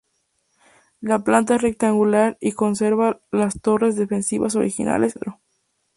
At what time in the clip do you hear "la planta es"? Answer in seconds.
0.99-1.61